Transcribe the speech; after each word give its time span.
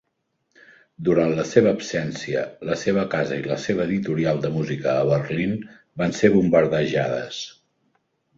Durant 1.09 1.33
la 1.39 1.43
seva 1.49 1.73
absència, 1.79 2.41
la 2.69 2.77
seva 2.83 3.03
casa 3.11 3.37
i 3.41 3.43
la 3.51 3.59
seva 3.67 3.85
editorial 3.91 4.41
de 4.47 4.51
música 4.57 4.91
a 4.95 5.05
Berlin 5.11 5.55
van 6.05 6.17
ser 6.23 6.33
bombardejades. 6.39 7.45